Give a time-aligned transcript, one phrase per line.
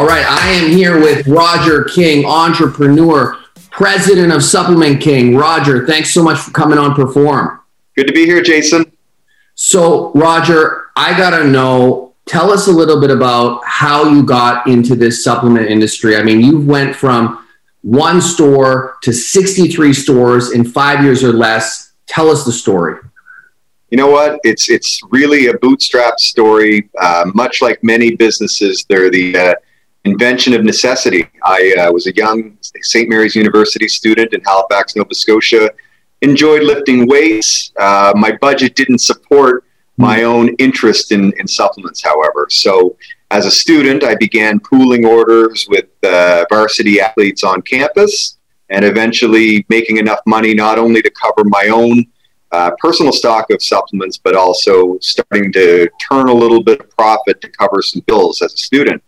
[0.00, 3.36] All right, I am here with Roger King, entrepreneur,
[3.70, 5.36] president of Supplement King.
[5.36, 7.60] Roger, thanks so much for coming on Perform.
[7.94, 8.90] Good to be here, Jason.
[9.56, 14.66] So, Roger, I got to know, tell us a little bit about how you got
[14.66, 16.16] into this supplement industry.
[16.16, 17.46] I mean, you went from
[17.82, 21.92] one store to 63 stores in five years or less.
[22.06, 22.98] Tell us the story.
[23.90, 24.40] You know what?
[24.44, 26.88] It's it's really a bootstrap story.
[26.98, 29.54] Uh, much like many businesses, they're the uh,
[30.04, 31.28] invention of necessity.
[31.44, 33.08] I uh, was a young St.
[33.08, 35.70] Mary's University student in Halifax, Nova Scotia.
[36.22, 37.72] Enjoyed lifting weights.
[37.78, 39.64] Uh, my budget didn't support
[39.96, 42.46] my own interest in, in supplements, however.
[42.50, 42.96] So,
[43.30, 48.38] as a student, I began pooling orders with uh, varsity athletes on campus
[48.70, 52.06] and eventually making enough money not only to cover my own
[52.52, 57.40] uh, personal stock of supplements, but also starting to turn a little bit of profit
[57.40, 59.02] to cover some bills as a student.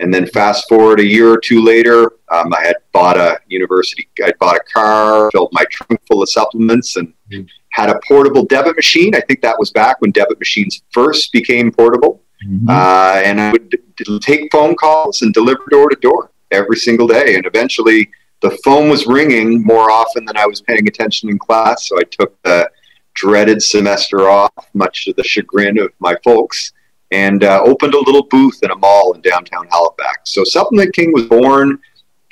[0.00, 4.08] And then fast forward a year or two later, um, I had bought a university,
[4.22, 7.42] I bought a car, filled my trunk full of supplements, and mm-hmm.
[7.70, 9.14] had a portable debit machine.
[9.14, 12.22] I think that was back when debit machines first became portable.
[12.44, 12.68] Mm-hmm.
[12.68, 17.06] Uh, and I would d- take phone calls and deliver door to door every single
[17.06, 17.36] day.
[17.36, 18.10] And eventually,
[18.42, 21.88] the phone was ringing more often than I was paying attention in class.
[21.88, 22.68] So I took the
[23.14, 26.72] dreaded semester off, much to the chagrin of my folks
[27.14, 30.34] and uh, opened a little booth in a mall in downtown Halifax.
[30.34, 31.78] So Supplement King was born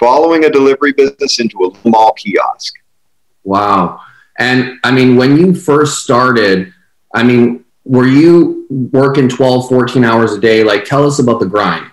[0.01, 2.75] following a delivery business into a mall kiosk.
[3.45, 4.01] Wow.
[4.39, 6.75] And I mean, when you first started,
[7.15, 10.65] I mean, were you working 12, 14 hours a day?
[10.65, 11.89] Like, tell us about the grind.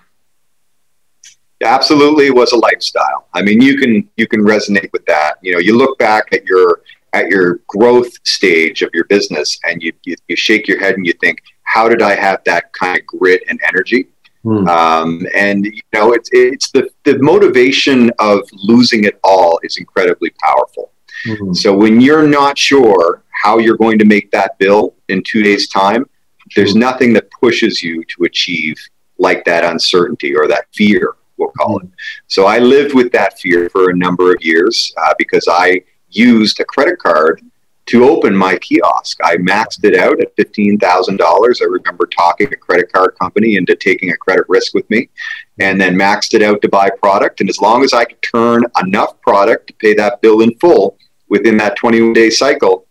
[1.62, 3.28] Absolutely, it was a lifestyle.
[3.34, 5.34] I mean, you can you can resonate with that.
[5.42, 9.82] You know, you look back at your at your growth stage of your business, and
[9.82, 13.00] you you, you shake your head and you think, how did I have that kind
[13.00, 14.08] of grit and energy?
[14.44, 14.67] Hmm.
[14.67, 20.32] Um, and you know, it's it's the the motivation of losing it all is incredibly
[20.42, 20.92] powerful.
[21.26, 21.54] Hmm.
[21.54, 25.67] So when you're not sure how you're going to make that bill in two days'
[25.67, 26.10] time,
[26.55, 26.80] there's hmm.
[26.80, 28.77] nothing that pushes you to achieve
[29.20, 31.89] like that uncertainty or that fear, we'll call it.
[32.27, 36.60] So I lived with that fear for a number of years uh, because I used
[36.61, 37.42] a credit card
[37.89, 39.17] to open my kiosk.
[39.23, 41.20] I maxed it out at $15,000.
[41.20, 45.10] I remember talking a credit card company into taking a credit risk with me
[45.58, 47.42] and then maxed it out to buy product.
[47.42, 50.98] And as long as I could turn enough product to pay that bill in full
[51.30, 52.86] within that 21 day cycle,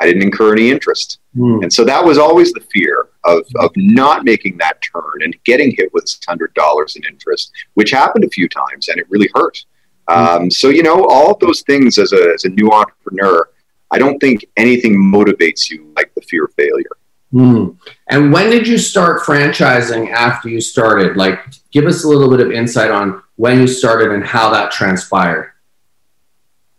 [0.00, 1.20] I didn't incur any interest.
[1.36, 1.62] Mm.
[1.62, 5.72] And so that was always the fear of, of not making that turn and getting
[5.76, 9.64] hit with $100 in interest, which happened a few times and it really hurt.
[10.08, 10.16] Mm.
[10.16, 13.48] Um, so, you know, all of those things as a, as a new entrepreneur,
[13.92, 16.96] I don't think anything motivates you like the fear of failure.
[17.30, 17.70] Hmm.
[18.08, 21.16] And when did you start franchising after you started?
[21.16, 24.70] Like, give us a little bit of insight on when you started and how that
[24.70, 25.52] transpired.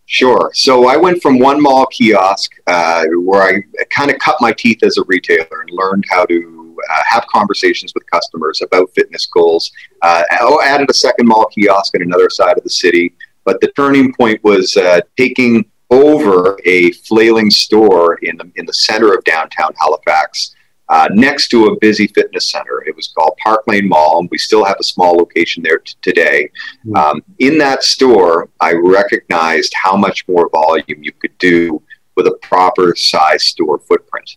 [0.06, 0.52] Sure.
[0.54, 4.84] So I went from one mall kiosk uh, where I kind of cut my teeth
[4.84, 9.72] as a retailer and learned how to uh, have conversations with customers about fitness goals.
[10.02, 13.16] Uh, I added a second mall kiosk on another side of the city.
[13.46, 18.74] But the turning point was uh, taking over a flailing store in the, in the
[18.74, 20.56] center of downtown Halifax,
[20.90, 22.84] uh, next to a busy fitness center.
[22.86, 25.94] It was called Park Lane Mall, and we still have a small location there t-
[26.02, 26.50] today.
[26.86, 26.96] Mm-hmm.
[26.96, 31.82] Um, in that store, I recognized how much more volume you could do
[32.16, 34.30] with a proper size store footprint.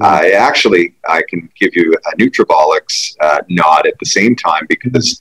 [0.00, 5.20] Uh, actually, I can give you a Nutrabolics uh, nod at the same time because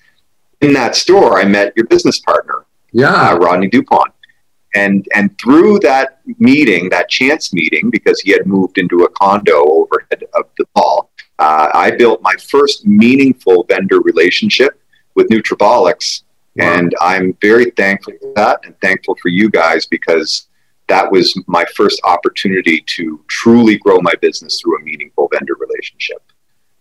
[0.61, 4.11] in that store, I met your business partner, yeah, uh, Rodney Dupont
[4.75, 9.63] and and through that meeting, that chance meeting, because he had moved into a condo
[9.65, 14.79] overhead of the mall, uh, I built my first meaningful vendor relationship
[15.15, 16.23] with Nutrabolics,
[16.55, 16.73] wow.
[16.73, 20.47] and I'm very thankful for that, and thankful for you guys because
[20.87, 26.21] that was my first opportunity to truly grow my business through a meaningful vendor relationship.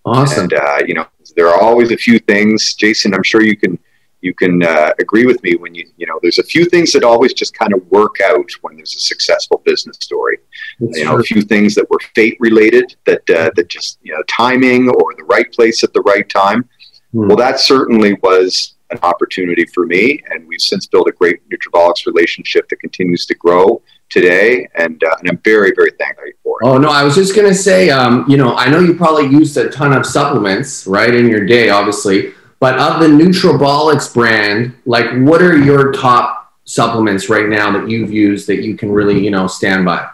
[0.05, 0.45] Awesome.
[0.45, 1.07] And uh, you know,
[1.37, 3.15] there are always a few things, Jason.
[3.15, 3.79] I'm sure you can
[4.23, 7.05] you can uh, agree with me when you you know there's a few things that
[7.05, 10.39] always just kind of work out when there's a successful business story.
[10.81, 11.21] That's you know, true.
[11.21, 15.15] a few things that were fate related that uh, that just you know timing or
[15.15, 16.69] the right place at the right time.
[17.13, 17.29] Hmm.
[17.29, 22.07] Well, that certainly was an opportunity for me, and we've since built a great Nutrabolics
[22.07, 26.67] relationship that continues to grow today, and, uh, and I'm very, very thankful for it.
[26.67, 29.57] Oh no, I was just gonna say, um, you know, I know you probably used
[29.57, 32.35] a ton of supplements, right, in your day, obviously.
[32.63, 38.13] But of the Nutrabolics brand, like what are your top supplements right now that you've
[38.13, 40.09] used that you can really, you know, stand by?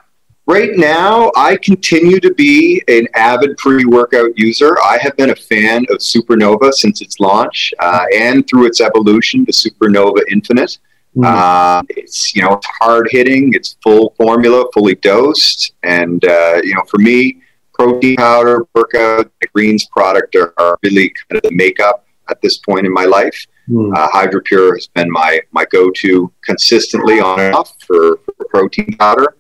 [0.47, 4.79] Right now, I continue to be an avid pre workout user.
[4.83, 9.45] I have been a fan of Supernova since its launch uh, and through its evolution
[9.45, 10.79] to Supernova Infinite.
[11.19, 11.27] Mm.
[11.27, 16.75] Uh, it's you know it's hard hitting, it's full formula, fully dosed, and uh, you
[16.75, 17.43] know for me,
[17.75, 22.59] protein powder, workout, the greens product are, are, really kind of the makeup at this
[22.59, 23.47] point in my life.
[23.69, 23.95] Mm.
[23.97, 28.97] Uh, HydroPure has been my my go to consistently on and off for, for protein
[28.99, 29.37] powder.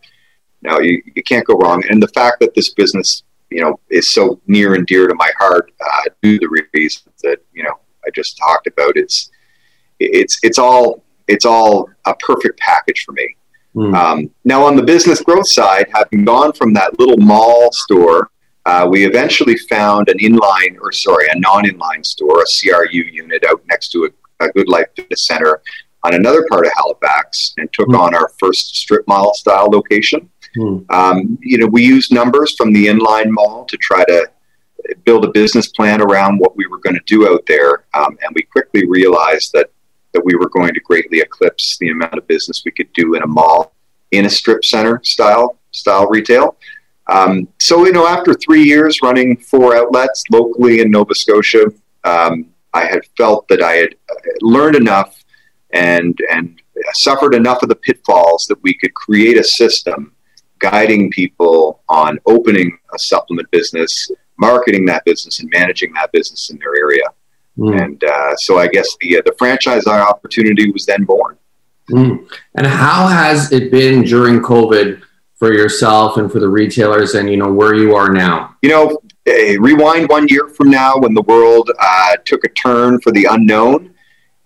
[0.62, 1.82] Now you, you can't go wrong.
[1.88, 5.31] And the fact that this business, you know, is so near and dear to my
[5.38, 9.31] heart uh, due to the reasons that you know I just talked about, it's
[10.00, 13.37] it's it's all it's all a perfect package for me.
[13.75, 13.94] Mm.
[13.94, 18.31] Um, now on the business growth side, having gone from that little mall store,
[18.68, 23.62] uh, we eventually found an inline or sorry, a non-inline store, a CRU unit out
[23.66, 25.62] next to a, a Good Life Fitness Center
[26.04, 27.98] on another part of Halifax, and took mm.
[27.98, 30.28] on our first strip mall style location.
[30.54, 30.78] Hmm.
[30.90, 34.30] Um, you know, we used numbers from the inline mall to try to
[35.04, 38.34] build a business plan around what we were going to do out there, um, and
[38.34, 39.70] we quickly realized that
[40.12, 43.22] that we were going to greatly eclipse the amount of business we could do in
[43.22, 43.74] a mall,
[44.10, 46.56] in a strip center style style retail.
[47.08, 51.66] Um, so you know, after three years running four outlets locally in Nova Scotia,
[52.05, 53.94] um, I had felt that I had
[54.40, 55.25] learned enough
[55.70, 56.60] and and
[56.93, 60.12] suffered enough of the pitfalls that we could create a system
[60.58, 66.58] guiding people on opening a supplement business, marketing that business, and managing that business in
[66.58, 67.04] their area.
[67.56, 67.82] Mm.
[67.82, 71.37] And uh, so I guess the uh, the franchise opportunity was then born.
[71.90, 72.31] Mm.
[72.54, 75.02] And how has it been during COVID
[75.38, 78.56] for yourself and for the retailers, and you know where you are now?
[78.62, 78.99] You know,
[79.58, 83.94] rewind one year from now when the world uh, took a turn for the unknown.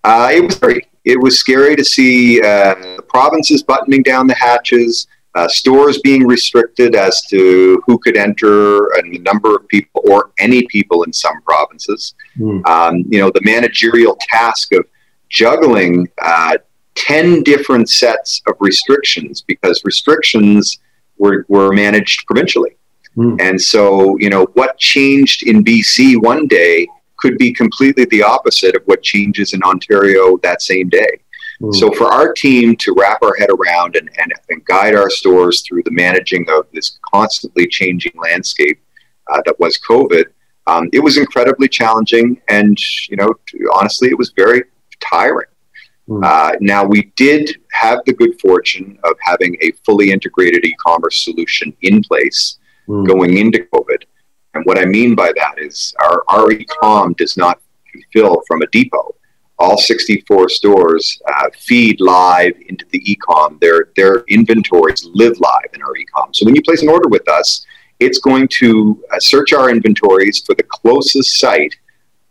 [0.03, 4.35] Uh, it was very, it was scary to see uh, the provinces buttoning down the
[4.35, 10.01] hatches uh, stores being restricted as to who could enter and the number of people
[10.05, 12.13] or any people in some provinces.
[12.37, 12.65] Mm.
[12.67, 14.85] Um, you know, the managerial task of
[15.29, 16.57] juggling uh,
[16.95, 20.79] 10 different sets of restrictions because restrictions
[21.17, 22.75] were, were managed provincially.
[23.17, 23.41] Mm.
[23.41, 26.87] And so, you know, what changed in BC one day
[27.17, 31.19] could be completely the opposite of what changes in Ontario that same day.
[31.61, 31.73] Mm.
[31.75, 35.61] So for our team to wrap our head around and, and, and, guide our stores
[35.61, 38.81] through the managing of this constantly changing landscape
[39.31, 40.25] uh, that was COVID,
[40.67, 42.41] um, it was incredibly challenging.
[42.49, 42.77] And,
[43.09, 43.33] you know,
[43.73, 44.63] honestly, it was very
[44.99, 45.47] tiring.
[46.09, 46.23] Mm.
[46.23, 51.23] Uh, now, we did have the good fortune of having a fully integrated e commerce
[51.23, 53.07] solution in place mm.
[53.07, 54.03] going into COVID.
[54.53, 57.61] And what I mean by that is our, our e com does not
[58.11, 59.15] fill from a depot
[59.59, 63.59] all 64 stores uh, feed live into the ecom.
[63.59, 66.35] Their their inventories live live in our ecom.
[66.35, 67.65] So when you place an order with us,
[67.99, 71.75] it's going to uh, search our inventories for the closest site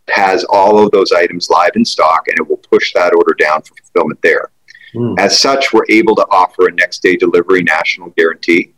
[0.09, 3.61] has all of those items live in stock, and it will push that order down
[3.61, 4.51] for fulfillment there.
[4.95, 5.19] Mm.
[5.19, 8.73] As such, we're able to offer a next day delivery national guarantee,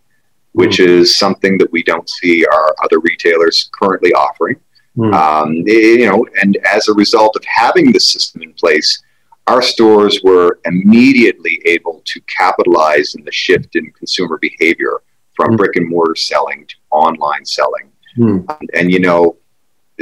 [0.54, 0.88] which mm.
[0.88, 4.56] is something that we don't see our other retailers currently offering.
[4.98, 5.14] Mm.
[5.14, 9.02] Um, you know, and as a result of having the system in place,
[9.48, 15.02] our stores were immediately able to capitalize in the shift in consumer behavior
[15.36, 15.58] from mm.
[15.58, 17.92] brick and mortar selling to online selling.
[18.18, 18.50] Mm.
[18.50, 19.38] Um, and you know,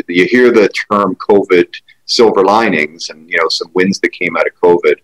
[0.07, 1.67] you hear the term COVID
[2.05, 4.95] silver linings, and you know some wins that came out of COVID.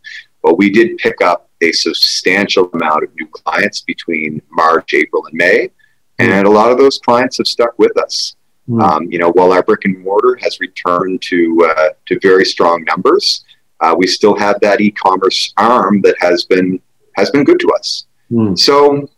[0.43, 5.34] But we did pick up a substantial amount of new clients between March, April, and
[5.34, 5.69] May,
[6.17, 8.36] and a lot of those clients have stuck with us.
[8.69, 8.81] Mm.
[8.81, 12.84] Um, you know, while our brick and mortar has returned to uh, to very strong
[12.84, 13.43] numbers,
[13.79, 16.79] uh, we still have that e-commerce arm that has been
[17.15, 18.05] has been good to us.
[18.31, 18.58] Mm.
[18.58, 19.10] So,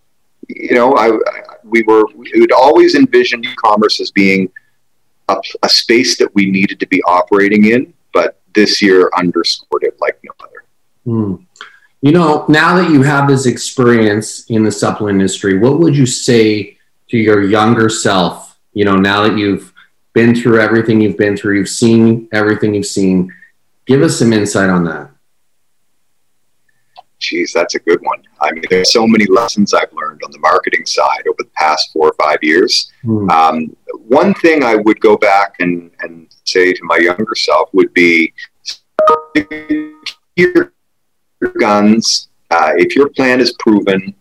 [0.48, 4.50] you know, I, I, we were we would always envisioned e-commerce as being
[5.28, 9.98] a, a space that we needed to be operating in, but this year underscored it
[10.00, 10.63] like no other.
[11.08, 11.46] Mm.
[12.01, 16.06] You know, now that you have this experience in the supplement industry, what would you
[16.06, 16.78] say
[17.10, 19.74] to your younger self you know, now that you've
[20.13, 23.32] been through everything you've been through, you've seen everything you've seen,
[23.86, 25.11] give us some insight on that.
[27.22, 28.22] Geez, that's a good one.
[28.42, 31.92] I mean, there's so many lessons I've learned on the marketing side over the past
[31.94, 32.92] four or five years.
[33.06, 33.32] Mm.
[33.32, 37.94] Um, one thing I would go back and, and say to my younger self would
[37.94, 38.34] be
[40.36, 40.74] your
[41.60, 42.30] guns.
[42.50, 44.13] Uh, if your plan is proven,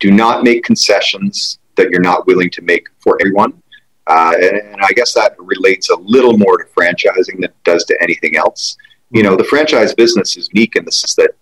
[0.00, 3.62] do not make concessions that you're not willing to make for everyone.
[4.06, 7.84] Uh, and, and, I guess that relates a little more to franchising than it does
[7.84, 8.74] to anything else.
[9.10, 11.32] You know, the franchise business is unique in the sense that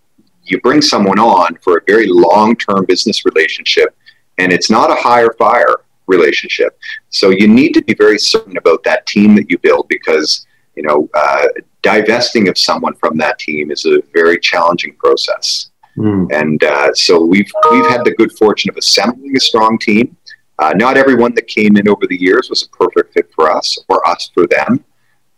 [0.46, 3.96] you bring someone on for a very long term business relationship
[4.38, 5.76] and it's not a hire fire
[6.06, 6.78] relationship.
[7.10, 10.82] So you need to be very certain about that team that you build because you
[10.82, 11.46] know uh,
[11.82, 15.70] divesting of someone from that team is a very challenging process.
[15.96, 16.30] Mm.
[16.32, 20.16] And uh, so we've we've had the good fortune of assembling a strong team.
[20.58, 23.76] Uh, not everyone that came in over the years was a perfect fit for us
[23.88, 24.84] or us for them.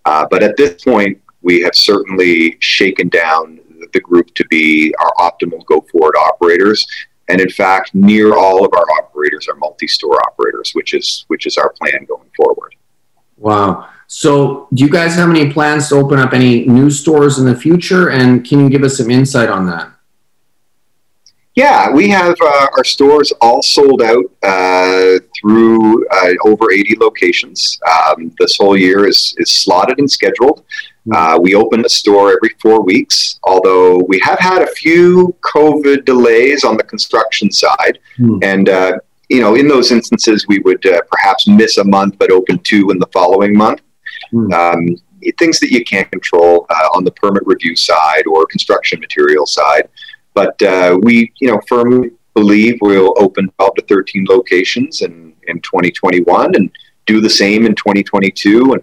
[0.05, 3.59] Uh, but at this point, we have certainly shaken down
[3.93, 6.87] the group to be our optimal go forward operators.
[7.29, 11.57] And in fact, near all of our operators are multi-store operators, which is which is
[11.57, 12.75] our plan going forward.
[13.37, 13.89] Wow.
[14.07, 17.55] So, do you guys have any plans to open up any new stores in the
[17.55, 18.11] future?
[18.11, 19.93] And can you give us some insight on that?
[21.59, 27.81] Yeah, we have uh, our stores all sold out uh, through uh, over 80 locations.
[27.85, 30.65] Um, this whole year is, is slotted and scheduled.
[31.07, 31.13] Hmm.
[31.13, 36.05] Uh, we open the store every four weeks, although we have had a few COVID
[36.05, 37.99] delays on the construction side.
[38.21, 38.45] Mm.
[38.45, 38.93] And, uh,
[39.29, 42.91] you know, in those instances, we would uh, perhaps miss a month but open two
[42.91, 43.81] in the following month.
[44.33, 44.53] Mm.
[44.53, 44.97] Um,
[45.39, 49.89] things that you can't control uh, on the permit review side or construction material side.
[50.39, 55.61] But uh, we, you know, firmly believe we'll open 12 to 13 locations in, in
[55.63, 56.71] 2021 and
[57.07, 58.75] do the same in 2022.
[58.75, 58.83] And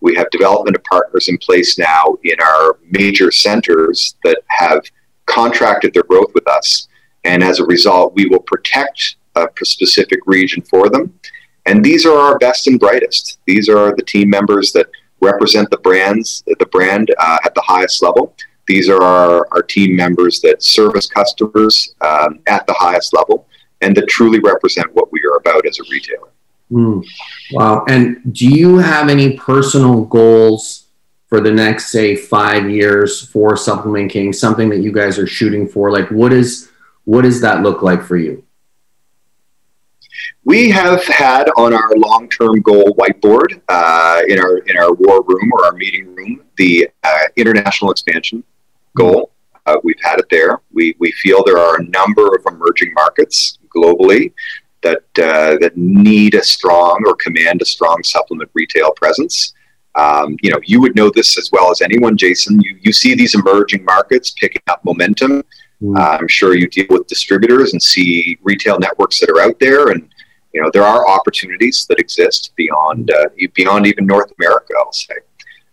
[0.00, 4.80] we have development partners in place now in our major centers that have
[5.26, 6.86] contracted their growth with us.
[7.24, 11.18] And as a result, we will protect a specific region for them.
[11.66, 13.40] And these are our best and brightest.
[13.44, 14.86] These are the team members that
[15.20, 18.36] represent the brands, the brand uh, at the highest level.
[18.72, 23.46] These are our, our team members that service customers um, at the highest level
[23.82, 26.30] and that truly represent what we are about as a retailer.
[26.70, 27.04] Mm,
[27.52, 27.84] wow.
[27.86, 30.86] And do you have any personal goals
[31.26, 34.32] for the next, say, five years for Supplement King?
[34.32, 35.90] Something that you guys are shooting for?
[35.90, 36.70] Like, what is
[37.04, 38.42] what does that look like for you?
[40.44, 45.52] We have had on our long-term goal whiteboard uh, in our in our war room
[45.52, 48.42] or our meeting room the uh, international expansion
[48.96, 49.32] goal.
[49.66, 50.60] Uh, we've had it there.
[50.72, 54.32] We, we feel there are a number of emerging markets globally
[54.82, 59.54] that uh, that need a strong or command a strong supplement retail presence.
[59.94, 62.60] Um, you know, you would know this as well as anyone, Jason.
[62.60, 65.42] You, you see these emerging markets picking up momentum.
[65.82, 65.98] Mm.
[65.98, 69.88] Uh, I'm sure you deal with distributors and see retail networks that are out there,
[69.88, 70.12] and
[70.52, 74.74] you know there are opportunities that exist beyond uh, beyond even North America.
[74.78, 75.14] I'll say.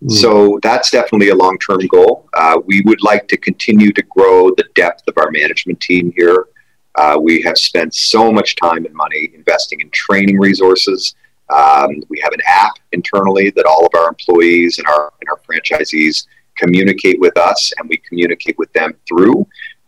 [0.03, 0.11] Mm.
[0.11, 2.29] So that's definitely a long term goal.
[2.33, 6.47] Uh, we would like to continue to grow the depth of our management team here.
[6.95, 11.15] Uh, we have spent so much time and money investing in training resources.
[11.49, 15.39] Um, we have an app internally that all of our employees and our, and our
[15.47, 16.27] franchisees
[16.57, 19.47] communicate with us, and we communicate with them through.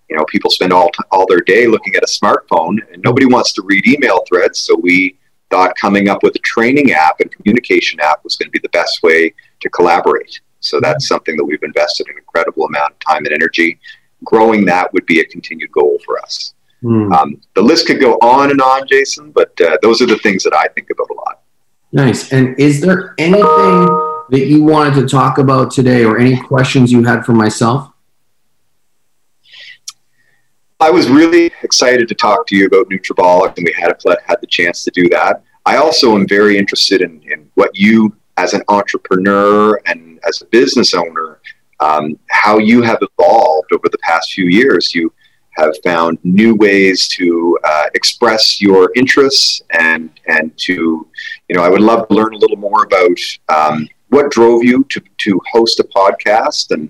[0.09, 3.25] You know, people spend all, t- all their day looking at a smartphone, and nobody
[3.25, 4.59] wants to read email threads.
[4.59, 5.17] So we
[5.49, 8.69] thought coming up with a training app and communication app was going to be the
[8.69, 10.39] best way to collaborate.
[10.59, 13.79] So that's something that we've invested an incredible amount of time and energy.
[14.23, 16.53] Growing that would be a continued goal for us.
[16.83, 17.13] Mm.
[17.13, 20.43] Um, the list could go on and on, Jason, but uh, those are the things
[20.43, 21.41] that I think about a lot.
[21.91, 22.31] Nice.
[22.31, 23.87] And is there anything
[24.29, 27.91] that you wanted to talk about today or any questions you had for myself?
[30.79, 34.41] I was really excited to talk to you about Nutrabolic, and we had a, had
[34.41, 35.43] the chance to do that.
[35.65, 40.45] I also am very interested in, in what you, as an entrepreneur and as a
[40.45, 41.39] business owner,
[41.79, 44.95] um, how you have evolved over the past few years.
[44.95, 45.13] You
[45.57, 51.07] have found new ways to uh, express your interests and and to,
[51.47, 53.19] you know, I would love to learn a little more about
[53.49, 56.83] um, what drove you to to host a podcast and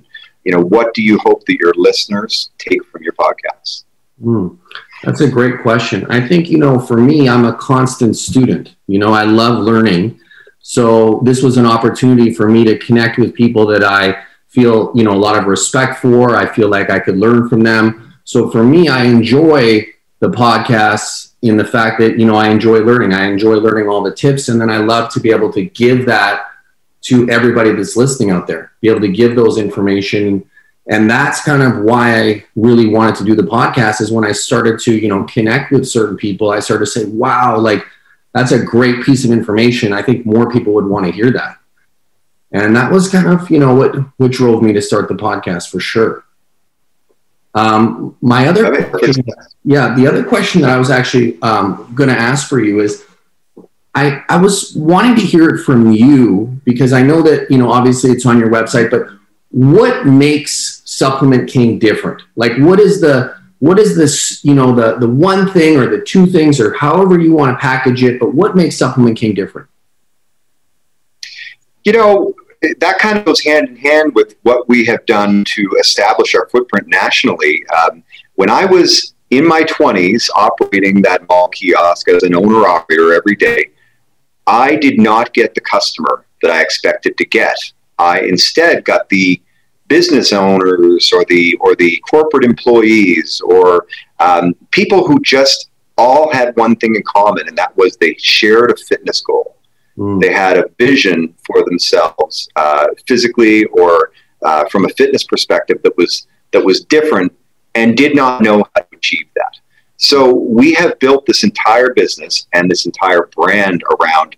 [0.43, 3.83] you know, what do you hope that your listeners take from your podcast?
[4.23, 4.57] Mm,
[5.03, 6.05] that's a great question.
[6.09, 8.75] I think, you know, for me, I'm a constant student.
[8.87, 10.19] You know, I love learning.
[10.61, 15.03] So this was an opportunity for me to connect with people that I feel, you
[15.03, 16.35] know, a lot of respect for.
[16.35, 18.13] I feel like I could learn from them.
[18.25, 19.87] So for me, I enjoy
[20.19, 23.13] the podcasts in the fact that, you know, I enjoy learning.
[23.13, 24.49] I enjoy learning all the tips.
[24.49, 26.47] And then I love to be able to give that
[27.03, 30.47] to everybody that's listening out there, be able to give those information.
[30.87, 34.33] And that's kind of why I really wanted to do the podcast is when I
[34.33, 37.83] started to, you know, connect with certain people, I started to say, wow, like
[38.33, 39.93] that's a great piece of information.
[39.93, 41.57] I think more people would want to hear that.
[42.51, 45.69] And that was kind of, you know, what, what drove me to start the podcast
[45.69, 46.25] for sure.
[47.53, 49.25] Um, my other, question,
[49.65, 53.05] yeah, the other question that I was actually um, going to ask for you is,
[53.93, 57.69] I, I was wanting to hear it from you because I know that, you know,
[57.69, 59.07] obviously it's on your website, but
[59.49, 62.21] what makes Supplement King different?
[62.37, 66.01] Like, what is the, what is this, you know, the, the one thing or the
[66.01, 69.69] two things or however you want to package it, but what makes Supplement King different?
[71.83, 72.33] You know,
[72.79, 76.49] that kind of goes hand in hand with what we have done to establish our
[76.49, 77.63] footprint nationally.
[77.67, 78.03] Um,
[78.33, 83.35] when I was in my 20s operating that mall kiosk as an owner operator every
[83.35, 83.69] day,
[84.47, 87.57] I did not get the customer that I expected to get.
[87.99, 89.39] I instead got the
[89.91, 93.87] business owners or the or the corporate employees or
[94.21, 98.71] um, people who just all had one thing in common, and that was they shared
[98.71, 99.57] a fitness goal.
[99.97, 100.21] Mm.
[100.21, 105.95] They had a vision for themselves, uh, physically or uh, from a fitness perspective, that
[105.97, 107.33] was that was different,
[107.75, 109.53] and did not know how to achieve that.
[109.97, 114.37] So we have built this entire business and this entire brand around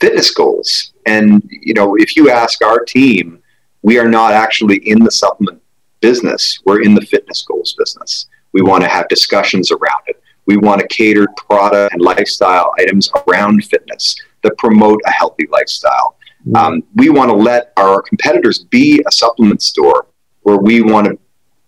[0.00, 0.92] fitness goals.
[1.06, 3.41] And you know, if you ask our team,
[3.82, 5.60] we are not actually in the supplement
[6.00, 6.60] business.
[6.64, 8.26] We're in the fitness goals business.
[8.52, 10.22] We want to have discussions around it.
[10.46, 16.16] We want to cater product and lifestyle items around fitness that promote a healthy lifestyle.
[16.46, 16.56] Mm-hmm.
[16.56, 20.06] Um, we want to let our competitors be a supplement store
[20.42, 21.18] where we want to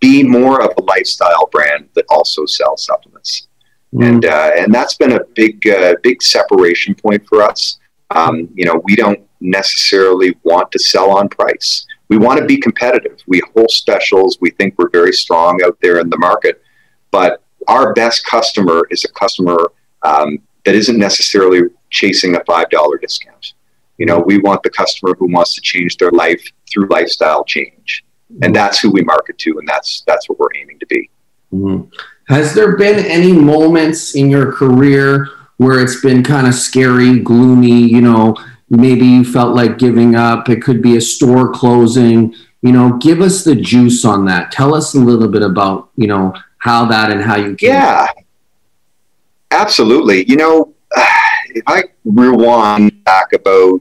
[0.01, 3.49] be more of a lifestyle brand that also sells supplements.
[3.95, 4.03] Mm-hmm.
[4.03, 7.79] And, uh, and that's been a big, uh, big separation point for us.
[8.11, 11.87] Um, you know, we don't necessarily want to sell on price.
[12.09, 13.19] We want to be competitive.
[13.27, 14.39] We hold specials.
[14.41, 16.63] We think we're very strong out there in the market.
[17.11, 19.57] But our best customer is a customer
[20.03, 23.55] um, that isn't necessarily chasing a $5 discount.
[23.99, 28.05] You know, we want the customer who wants to change their life through lifestyle change.
[28.43, 31.11] And that's who we market to, and that's that's what we're aiming to be.
[31.53, 31.89] Mm-hmm.
[32.33, 37.83] Has there been any moments in your career where it's been kind of scary, gloomy,
[37.83, 38.37] you know,
[38.71, 43.21] maybe you felt like giving up, it could be a store closing, you know, give
[43.21, 44.51] us the juice on that.
[44.51, 48.07] Tell us a little bit about, you know, how that and how you Yeah.
[49.51, 50.25] Absolutely.
[50.25, 50.75] You know,
[51.51, 53.81] if I rewind back about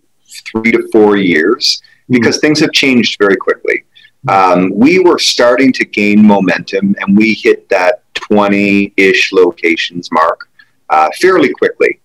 [0.51, 3.83] three to four years, because things have changed very quickly.
[4.27, 10.49] Um, we were starting to gain momentum and we hit that 20 ish locations mark
[10.89, 11.99] uh, fairly quickly.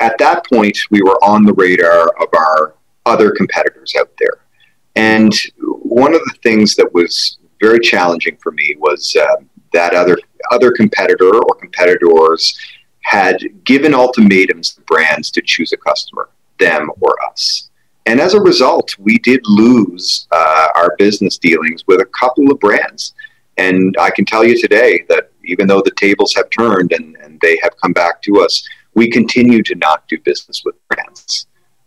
[0.00, 2.74] At that point, we were on the radar of our
[3.06, 4.40] other competitors out there.
[4.94, 10.18] And one of the things that was very challenging for me was uh, that other
[10.50, 12.58] other competitor or competitors
[13.00, 17.70] had given ultimatums to brands to choose a customer, them or us.
[18.06, 22.60] And as a result, we did lose uh, our business dealings with a couple of
[22.60, 23.14] brands.
[23.56, 27.40] And I can tell you today that even though the tables have turned and, and
[27.40, 31.46] they have come back to us, we continue to not do business with brands.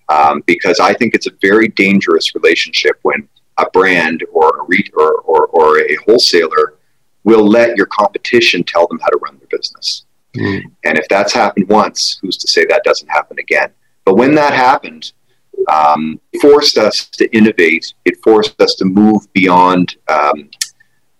[0.10, 4.92] Um, because I think it's a very dangerous relationship when a brand or a re-
[4.94, 6.76] or, or, or a wholesaler
[7.24, 10.06] will let your competition tell them how to run their business.
[10.36, 10.64] Mm.
[10.84, 13.70] And if that's happened once, who's to say that doesn't happen again?
[14.06, 15.12] But when that happened,
[15.72, 17.94] um, it forced us to innovate.
[18.06, 20.50] It forced us to move beyond um,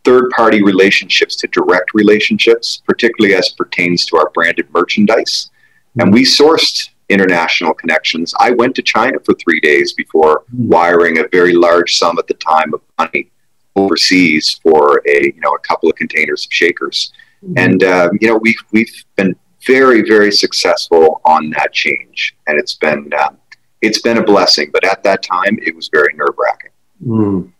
[0.04, 5.51] third party relationships to direct relationships, particularly as pertains to our branded merchandise.
[6.00, 8.34] And we sourced international connections.
[8.40, 12.34] I went to China for three days before wiring a very large sum at the
[12.36, 13.30] time of money
[13.76, 17.12] overseas for a you know a couple of containers of shakers.
[17.44, 17.58] Mm-hmm.
[17.58, 19.36] And um, you know we've we've been
[19.68, 23.38] very very successful on that change, and it's been um,
[23.82, 24.70] it's been a blessing.
[24.72, 26.72] But at that time, it was very nerve wracking.
[27.06, 27.52] Mm.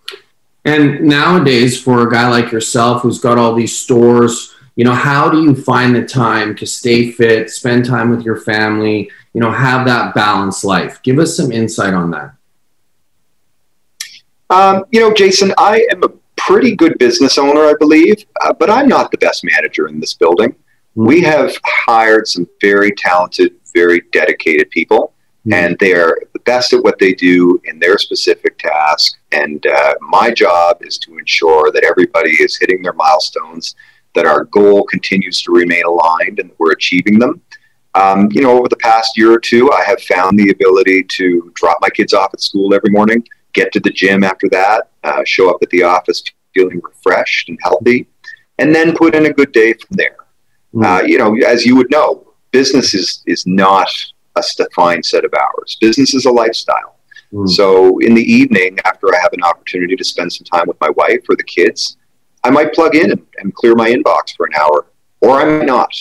[0.64, 5.30] And nowadays, for a guy like yourself who's got all these stores, you know, how
[5.30, 9.52] do you find the time to stay fit, spend time with your family, you know,
[9.52, 11.02] have that balanced life?
[11.04, 12.34] Give us some insight on that.
[14.50, 18.70] Um, you know, Jason, I am a pretty good business owner, I believe, uh, but
[18.70, 20.52] I'm not the best manager in this building.
[20.52, 21.06] Mm-hmm.
[21.06, 25.14] We have hired some very talented, very dedicated people,
[25.46, 25.54] mm-hmm.
[25.54, 29.20] and they are the best at what they do in their specific task.
[29.32, 33.76] And uh, my job is to ensure that everybody is hitting their milestones,
[34.14, 37.42] that our goal continues to remain aligned, and that we're achieving them.
[37.94, 41.52] Um, you know, over the past year or two, I have found the ability to
[41.56, 45.22] drop my kids off at school every morning get to the gym after that, uh,
[45.26, 48.08] show up at the office feeling refreshed and healthy,
[48.60, 50.18] and then put in a good day from there.
[50.74, 50.86] Mm.
[50.86, 53.90] Uh, you know, as you would know, business is is not
[54.36, 55.78] a defined set of hours.
[55.80, 56.98] Business is a lifestyle.
[57.34, 57.50] Mm.
[57.50, 60.90] So in the evening, after I have an opportunity to spend some time with my
[60.90, 61.98] wife or the kids,
[62.44, 64.88] I might plug in and, and clear my inbox for an hour,
[65.22, 65.94] or I might not.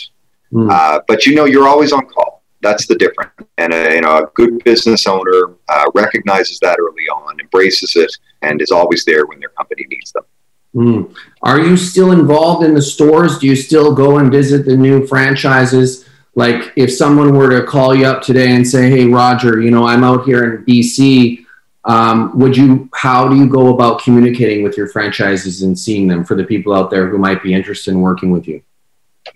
[0.53, 0.71] Mm.
[0.71, 3.33] Uh, but you know, you're always on call that's the difference.
[3.59, 8.15] And a, you know, a good business owner uh, recognizes that early on, embraces it,
[8.43, 10.25] and is always there when their company needs them.
[10.75, 11.17] Mm.
[11.43, 13.39] Are you still involved in the stores?
[13.39, 16.07] Do you still go and visit the new franchises?
[16.37, 19.85] Like if someone were to call you up today and say, "Hey, Roger, you know
[19.85, 21.40] I'm out here in BC,"
[21.85, 22.89] um, would you?
[22.95, 26.75] How do you go about communicating with your franchises and seeing them for the people
[26.75, 28.63] out there who might be interested in working with you?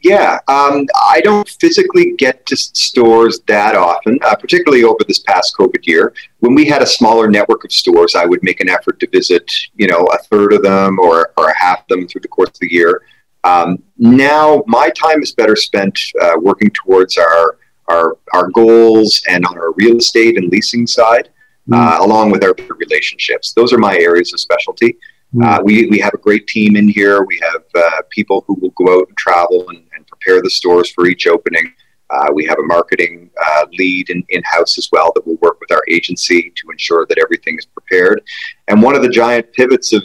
[0.03, 5.57] Yeah, um, I don't physically get to stores that often, uh, particularly over this past
[5.57, 6.13] COVID year.
[6.41, 9.51] When we had a smaller network of stores, I would make an effort to visit,
[9.75, 12.51] you know, a third of them or, or a half of them through the course
[12.51, 13.03] of the year.
[13.45, 19.45] Um, now, my time is better spent uh, working towards our, our our goals and
[19.45, 21.29] on our real estate and leasing side.
[21.73, 23.53] Uh, along with our relationships.
[23.53, 24.97] Those are my areas of specialty.
[25.35, 25.45] Mm.
[25.45, 27.23] Uh, we, we have a great team in here.
[27.25, 30.91] We have uh, people who will go out and travel and, and prepare the stores
[30.91, 31.73] for each opening.
[32.11, 35.73] Uh, we have a marketing uh, lead in, in-house as well that will work with
[35.73, 38.23] our agency to ensure that everything is prepared.
[38.69, 40.03] And one of the giant pivots of,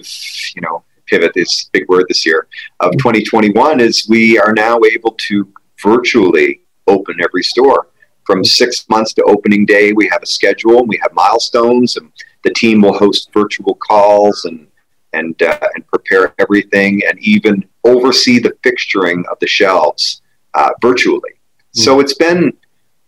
[0.56, 2.48] you know, pivot is a big word this year,
[2.80, 5.52] of 2021 is we are now able to
[5.84, 7.88] virtually open every store.
[8.30, 12.12] From six months to opening day, we have a schedule, and we have milestones, and
[12.44, 14.68] the team will host virtual calls and
[15.13, 20.22] and uh, and prepare everything and even oversee the fixturing of the shelves
[20.54, 21.32] uh, virtually.
[21.32, 21.80] Mm-hmm.
[21.80, 22.54] So it's been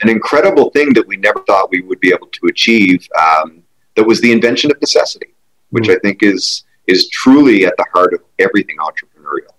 [0.02, 3.08] an incredible thing that we never thought we would be able to achieve.
[3.22, 3.62] Um,
[3.96, 5.36] that was the invention of necessity,
[5.70, 5.98] which mm-hmm.
[5.98, 9.54] I think is is truly at the heart of everything entrepreneurial.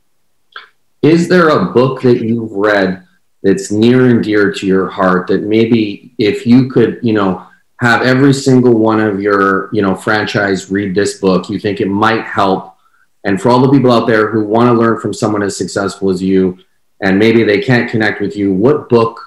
[1.03, 3.07] Is there a book that you've read
[3.43, 7.47] that's near and dear to your heart that maybe if you could, you know,
[7.83, 11.89] have every single one of your you know franchise read this book you think it
[11.89, 12.77] might help.
[13.25, 16.09] And for all the people out there who want to learn from someone as successful
[16.09, 16.59] as you
[17.01, 19.21] and maybe they can't connect with you what book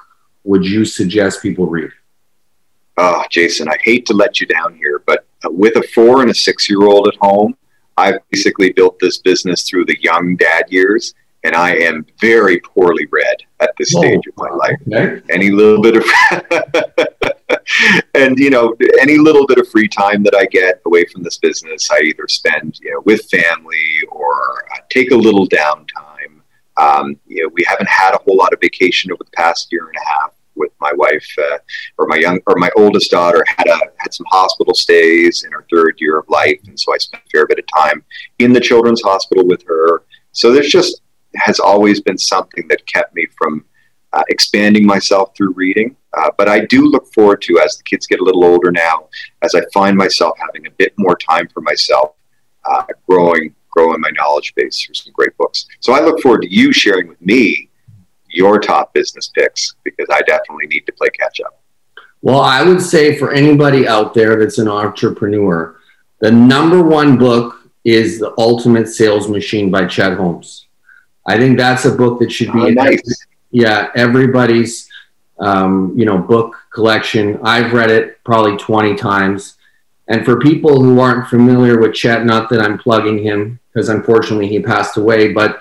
[0.45, 1.91] would you suggest people read?
[2.97, 6.31] Oh jason i hate to let you down here but uh, with a four and
[6.31, 7.57] a six year old at home
[7.97, 11.13] i've basically built this business through the young dad years
[11.45, 14.79] and I am very poorly read at this oh, stage of my life.
[14.87, 15.21] Okay.
[15.29, 16.03] Any little bit of
[18.15, 21.37] and you know any little bit of free time that I get away from this
[21.37, 26.41] business, I either spend you know with family or take a little downtime.
[26.77, 29.87] Um, you know, we haven't had a whole lot of vacation over the past year
[29.87, 31.57] and a half with my wife uh,
[31.97, 35.65] or my young or my oldest daughter had a had some hospital stays in her
[35.71, 38.03] third year of life, and so I spent a fair bit of time
[38.39, 40.03] in the children's hospital with her.
[40.31, 41.01] So there's just
[41.37, 43.65] has always been something that kept me from
[44.13, 45.95] uh, expanding myself through reading.
[46.17, 49.09] Uh, but I do look forward to, as the kids get a little older now,
[49.41, 52.15] as I find myself having a bit more time for myself,
[52.63, 55.65] uh, growing, growing my knowledge base through some great books.
[55.81, 57.69] So I look forward to you sharing with me
[58.29, 61.61] your top business picks because I definitely need to play catch up.
[62.21, 65.77] Well, I would say for anybody out there that's an entrepreneur,
[66.21, 70.64] the number one book is The Ultimate Sales Machine by Chet Holmes.
[71.25, 73.25] I think that's a book that should be oh, nice.
[73.51, 74.89] yeah, everybody's
[75.39, 77.39] um, you know, book collection.
[77.43, 79.57] I've read it probably 20 times.
[80.07, 84.47] And for people who aren't familiar with Chet, not that I'm plugging him because unfortunately
[84.47, 85.59] he passed away, but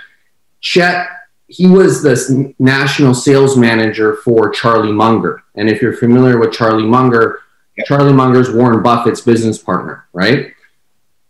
[0.61, 1.09] Chet,
[1.49, 5.43] he was the national sales manager for Charlie Munger.
[5.57, 7.41] And if you're familiar with Charlie Munger,
[7.87, 10.53] Charlie Munger's Warren Buffett's business partner, right?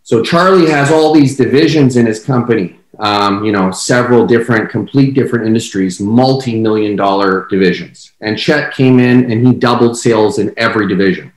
[0.03, 5.13] So Charlie has all these divisions in his company um, you know, several different, complete
[5.13, 8.13] different industries, multi million dollar divisions.
[8.21, 11.31] And Chet came in and he doubled sales in every division.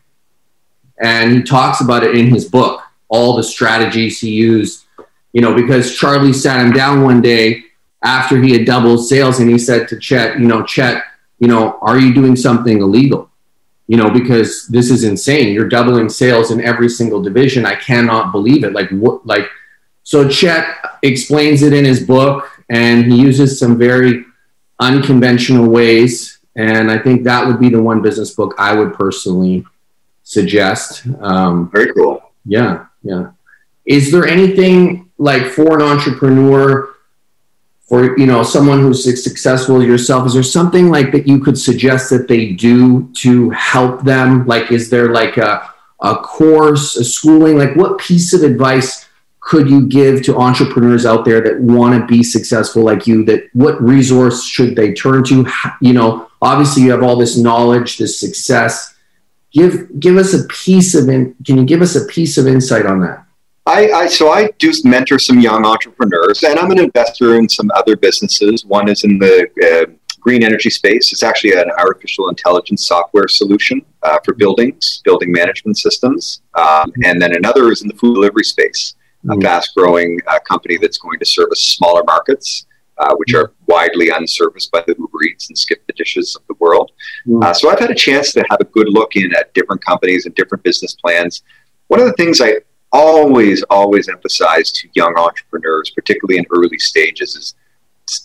[1.00, 4.84] And he talks about it in his book, all the strategies he used,
[5.32, 7.64] you know, because Charlie sat him down one day
[8.02, 11.02] after he had doubled sales and he said to Chet, you know, Chet,
[11.38, 13.30] you know, are you doing something illegal?
[13.86, 15.52] You know, because this is insane.
[15.52, 17.64] You're doubling sales in every single division.
[17.64, 18.72] I cannot believe it.
[18.72, 19.48] Like what like
[20.08, 20.64] so Chet
[21.02, 24.24] explains it in his book, and he uses some very
[24.80, 26.38] unconventional ways.
[26.56, 29.66] And I think that would be the one business book I would personally
[30.22, 31.06] suggest.
[31.20, 32.32] Um, very cool.
[32.46, 33.32] Yeah, yeah.
[33.84, 36.88] Is there anything like for an entrepreneur,
[37.82, 40.26] for you know someone who's successful yourself?
[40.26, 44.46] Is there something like that you could suggest that they do to help them?
[44.46, 47.58] Like, is there like a a course, a schooling?
[47.58, 49.04] Like, what piece of advice?
[49.48, 53.48] Could you give to entrepreneurs out there that want to be successful like you that
[53.54, 55.46] what resource should they turn to
[55.80, 58.94] you know obviously you have all this knowledge this success
[59.50, 62.84] give give us a piece of in, can you give us a piece of insight
[62.84, 63.24] on that
[63.66, 67.70] I, I, so I do mentor some young entrepreneurs, and I'm an investor in some
[67.74, 68.64] other businesses.
[68.64, 71.12] One is in the uh, green energy space.
[71.12, 77.20] It's actually an artificial intelligence software solution uh, for buildings, building management systems, um, and
[77.20, 78.94] then another is in the food delivery space.
[79.24, 79.42] A mm.
[79.42, 82.66] fast growing uh, company that's going to service smaller markets.
[83.00, 86.54] Uh, which are widely unserviced by the Uber Eats and Skip the Dishes of the
[86.54, 86.90] world.
[87.28, 87.44] Mm.
[87.44, 90.26] Uh, so I've had a chance to have a good look in at different companies
[90.26, 91.44] and different business plans.
[91.86, 92.56] One of the things I
[92.90, 97.54] always, always emphasize to young entrepreneurs, particularly in early stages, is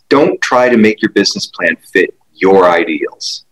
[0.09, 3.45] don't try to make your business plan fit your ideals.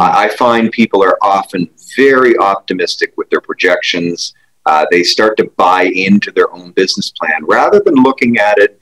[0.00, 4.32] I find people are often very optimistic with their projections.
[4.66, 8.78] Uh, they start to buy into their own business plan rather than looking at it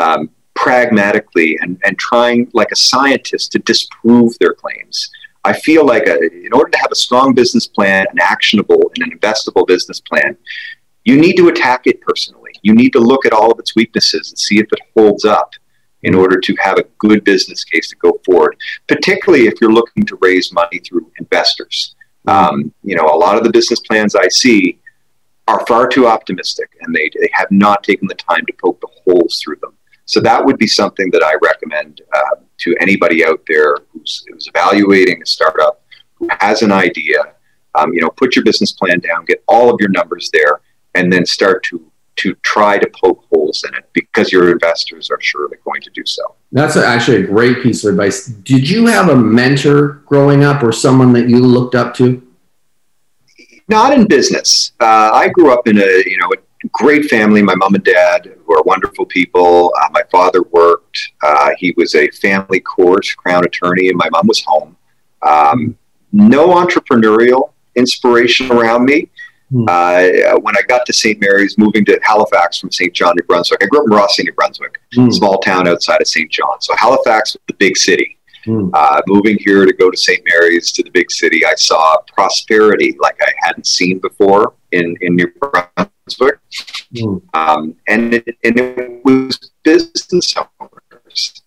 [0.00, 5.10] um, pragmatically and, and trying like a scientist to disprove their claims.
[5.44, 9.10] I feel like a, in order to have a strong business plan, an actionable and
[9.10, 10.36] an investable business plan,
[11.04, 12.52] you need to attack it personally.
[12.62, 15.52] You need to look at all of its weaknesses and see if it holds up
[16.02, 18.56] in order to have a good business case to go forward,
[18.88, 21.94] particularly if you're looking to raise money through investors.
[22.26, 24.78] Um, you know, a lot of the business plans I see
[25.48, 28.88] are far too optimistic and they, they have not taken the time to poke the
[29.04, 29.74] holes through them.
[30.04, 34.48] So that would be something that I recommend uh, to anybody out there who's, who's,
[34.48, 35.82] evaluating a startup,
[36.14, 37.34] who has an idea.
[37.74, 40.60] Um, you know, put your business plan down, get all of your numbers there,
[40.94, 45.20] and then start to to try to poke holes in it because your investors are
[45.20, 46.22] surely going to do so.
[46.52, 48.26] That's actually a great piece of advice.
[48.26, 52.22] Did you have a mentor growing up or someone that you looked up to?
[53.72, 54.72] Not in business.
[54.80, 57.40] Uh, I grew up in a you know a great family.
[57.40, 59.72] My mom and dad who are wonderful people.
[59.80, 60.98] Uh, my father worked.
[61.22, 64.76] Uh, he was a family court crown attorney, and my mom was home.
[65.22, 65.78] Um,
[66.12, 69.08] no entrepreneurial inspiration around me.
[69.50, 69.64] Hmm.
[69.66, 71.18] Uh, when I got to St.
[71.18, 72.92] Mary's, moving to Halifax from St.
[72.92, 75.12] John, New Brunswick, I grew up in Rothesay, New Brunswick, mm.
[75.12, 76.30] small town outside of St.
[76.30, 76.60] John.
[76.60, 78.18] So Halifax was the big city.
[78.46, 78.70] Mm.
[78.72, 80.22] Uh, moving here to go to St.
[80.26, 85.16] Mary's to the big city, I saw prosperity like I hadn't seen before in, in
[85.16, 86.38] New Brunswick.
[86.94, 87.22] Mm.
[87.34, 91.42] Um, and, it, and it was business owners.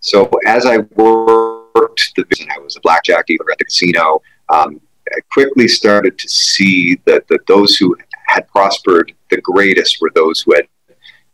[0.00, 4.22] So as I worked the business, I was a blackjack dealer at the casino.
[4.48, 7.96] Um, I quickly started to see that, that those who
[8.26, 10.66] had prospered the greatest were those who had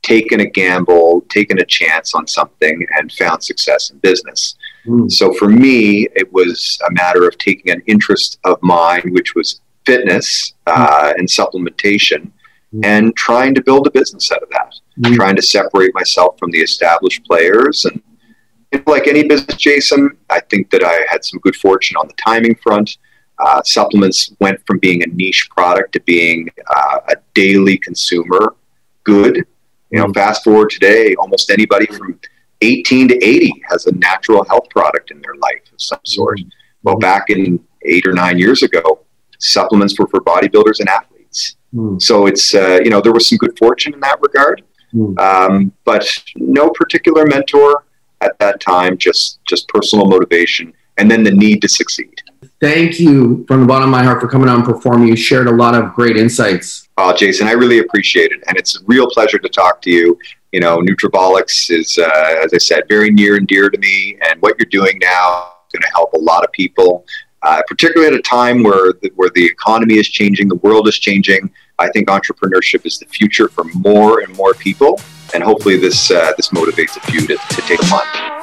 [0.02, 4.56] taken a gamble, taken a chance on something, and found success in business.
[4.86, 5.10] Mm.
[5.10, 9.60] So for me, it was a matter of taking an interest of mine, which was
[9.86, 12.30] fitness uh, and supplementation,
[12.74, 12.84] mm.
[12.84, 15.14] and trying to build a business out of that, mm.
[15.14, 17.84] trying to separate myself from the established players.
[17.84, 18.02] And
[18.86, 22.56] like any business, Jason, I think that I had some good fortune on the timing
[22.56, 22.98] front.
[23.38, 28.54] Uh, supplements went from being a niche product to being uh, a daily consumer
[29.04, 29.44] good.
[29.90, 30.14] You know, mm.
[30.14, 32.18] fast forward today, almost anybody from
[32.62, 36.38] 18 to 80 has a natural health product in their life of some sort.
[36.38, 36.50] Mm.
[36.82, 39.04] Well, back in eight or nine years ago,
[39.38, 41.56] supplements were for bodybuilders and athletes.
[41.74, 42.00] Mm.
[42.00, 44.62] So it's, uh, you know, there was some good fortune in that regard,
[44.94, 45.18] mm.
[45.18, 47.84] um, but no particular mentor
[48.20, 52.22] at that time, just, just personal motivation and then the need to succeed.
[52.60, 55.08] Thank you from the bottom of my heart for coming on and performing.
[55.08, 56.88] You shared a lot of great insights.
[56.96, 58.40] Oh, Jason, I really appreciate it.
[58.46, 60.16] And it's a real pleasure to talk to you.
[60.52, 64.18] You know, Nutrabolics is, uh, as I said, very near and dear to me.
[64.28, 67.06] And what you're doing now is going to help a lot of people,
[67.42, 70.98] uh, particularly at a time where the, where the economy is changing, the world is
[70.98, 71.50] changing.
[71.78, 75.00] I think entrepreneurship is the future for more and more people.
[75.34, 78.41] And hopefully this, uh, this motivates a few to, to take a on.